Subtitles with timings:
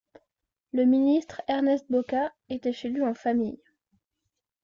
[0.73, 3.61] Le Ministre Ernest Boka était chez lui en famille.